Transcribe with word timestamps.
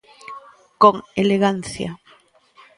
Con 0.81 0.95
elegancia. 1.23 1.89